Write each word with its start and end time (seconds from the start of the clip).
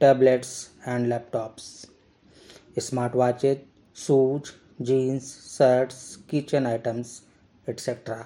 tablets 0.00 0.50
and 0.88 1.06
laptops 1.06 1.62
smart 2.78 3.14
watches 3.16 3.60
shoes 3.96 4.50
jeans 4.82 5.30
shirts 5.58 6.16
kitchen 6.30 6.66
items 6.66 7.22
etcetera 7.68 8.16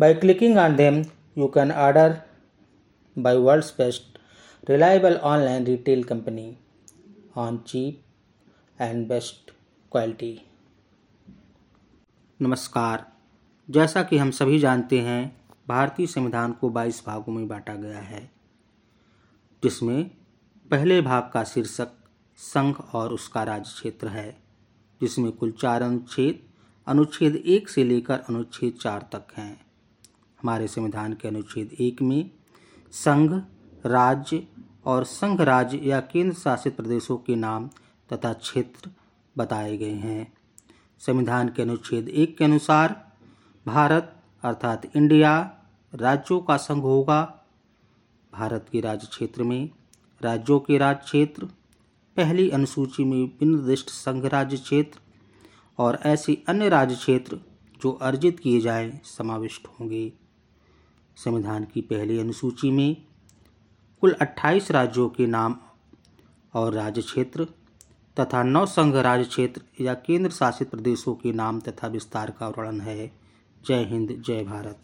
by 0.00 0.14
clicking 0.14 0.58
on 0.58 0.76
them 0.76 1.02
you 1.38 1.46
can 1.48 1.70
order 1.70 2.16
by 3.18 3.36
world's 3.36 3.74
best 3.78 4.18
reliable 4.70 5.16
online 5.16 5.64
retail 5.64 6.04
company 6.04 6.56
on 7.36 7.58
cheap 7.58 8.82
and 8.82 9.08
best 9.08 9.50
quality 9.92 10.40
नमस्कार। 12.40 13.04
जैसा 13.68 14.02
कि 14.02 14.18
हम 14.18 14.30
सभी 14.30 14.58
जानते 14.58 14.98
हैं, 15.00 15.36
भारतीय 15.68 16.06
संविधान 16.06 16.52
को 16.52 16.70
22 16.70 17.02
भागों 17.06 17.32
में 17.32 17.46
बांटा 17.48 17.74
गया 17.74 17.98
है। 17.98 18.30
जिसमें 19.64 20.10
पहले 20.70 21.00
भाग 21.00 21.30
का 21.34 21.44
शीर्षक 21.44 21.88
संघ 22.36 22.74
और 22.94 23.12
उसका 23.12 23.42
राज्य 23.42 23.70
क्षेत्र 23.74 24.08
है, 24.08 24.42
जिसमें 25.00 25.32
कुल 25.32 25.50
चार 25.50 25.82
अनुच्छेद 25.82 26.42
अनुच्छेद 26.86 27.36
एक 27.36 27.68
से 27.68 27.84
लेकर 27.84 28.18
अनुच्छेद 28.18 28.72
चार 28.72 29.08
तक 29.12 29.26
हैं। 29.36 29.66
हमारे 30.42 30.68
संविधान 30.68 31.12
के 31.12 31.28
अनुच्छेद 31.28 31.76
एक 31.80 32.02
में 32.02 32.30
संघ, 32.92 33.42
राज्य 33.86 34.46
और 34.84 35.04
संघ 35.04 35.40
राज्य 35.40 35.78
या 35.78 36.00
केंद्र 36.00 36.36
शासित 36.36 36.76
प्रदेशों 36.76 37.16
के 37.16 37.36
नाम 37.36 37.68
तथा 38.12 38.32
क्षेत्र 38.32 38.90
बताए 39.38 39.76
गए 39.76 39.94
हैं। 39.94 40.32
संविधान 40.98 41.48
के 41.48 41.62
अनुच्छेद 41.62 42.08
एक 42.08 42.38
के 42.38 42.44
अनुसार 42.44 43.12
भारत 43.66 44.16
अर्थात 44.42 44.96
इंडिया 44.96 45.56
राज्यों 45.94 46.40
का 46.40 46.56
संघ 46.56 46.82
होगा 46.82 47.40
भारत 48.38 48.66
के 48.72 48.80
राज्य 48.80 49.06
क्षेत्र 49.10 49.42
में 49.42 49.70
राज्यों 50.22 50.60
के 50.60 50.78
राज्य 50.78 51.00
क्षेत्र 51.04 51.46
पहली 52.16 52.50
अनुसूची 52.50 53.04
में 53.04 53.24
विनिर्दिष्ट 53.40 53.90
संघ 53.90 54.24
राज्य 54.26 54.56
क्षेत्र 54.56 55.00
और 55.78 55.98
ऐसे 56.02 56.42
अन्य 56.48 56.68
राज्य 56.68 56.94
क्षेत्र 56.94 57.38
जो 57.82 57.92
अर्जित 57.92 58.40
किए 58.40 58.60
जाएँ, 58.60 59.00
समाविष्ट 59.04 59.66
होंगे। 59.66 60.12
संविधान 61.16 61.64
की 61.64 61.80
पहली 61.80 62.18
अनुसूची 62.18 62.70
में 62.70 62.96
कुल 64.00 64.12
28 64.20 64.70
राज्यों 64.70 65.08
के 65.08 65.26
नाम 65.26 65.56
और 66.54 66.72
राज्य 66.72 67.02
क्षेत्र 67.02 67.44
तथा 68.20 68.42
नौ 68.42 68.66
संघ 68.66 68.94
राज्य 68.96 69.24
क्षेत्र 69.24 69.62
या 69.80 69.94
केंद्र 69.94 70.30
शासित 70.30 70.70
प्रदेशों 70.70 71.14
के 71.14 71.32
नाम 71.32 71.60
तथा 71.60 71.86
विस्तार 71.86 72.30
का 72.30 72.48
वर्णन 72.48 72.80
है। 72.80 73.12
जय 73.66 73.84
हिंद, 73.84 74.22
जय 74.26 74.44
भारत। 74.44 74.78